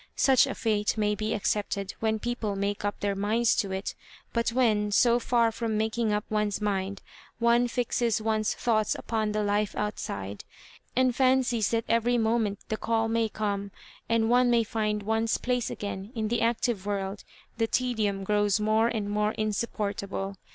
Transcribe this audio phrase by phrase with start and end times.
[0.15, 3.93] Such a &te may be accepted when people make up their minds to it;
[4.33, 7.03] but when, so far from making up one's mind,
[7.37, 10.43] one fixes one's thoughts upon the life outside,
[10.95, 13.69] and fancies that every moment the call may come,
[14.09, 17.23] and one may find one's place again in the active world,
[17.59, 20.35] the tedium grows more and more insup portable.